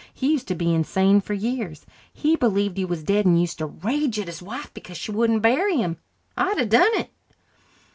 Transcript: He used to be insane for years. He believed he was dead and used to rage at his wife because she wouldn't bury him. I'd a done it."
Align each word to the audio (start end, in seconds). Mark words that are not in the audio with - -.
He 0.15 0.31
used 0.31 0.47
to 0.47 0.55
be 0.55 0.73
insane 0.73 1.21
for 1.21 1.35
years. 1.35 1.85
He 2.11 2.35
believed 2.35 2.75
he 2.75 2.85
was 2.85 3.03
dead 3.03 3.27
and 3.27 3.39
used 3.39 3.59
to 3.59 3.67
rage 3.67 4.19
at 4.19 4.25
his 4.25 4.41
wife 4.41 4.73
because 4.73 4.97
she 4.97 5.11
wouldn't 5.11 5.43
bury 5.43 5.77
him. 5.77 5.97
I'd 6.35 6.57
a 6.57 6.65
done 6.65 6.89
it." 6.95 7.11